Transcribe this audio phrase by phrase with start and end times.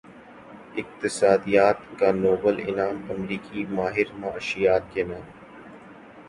[0.77, 5.29] اقتصادیات کا نوبل انعام امریکی ماہر معاشیات کے نام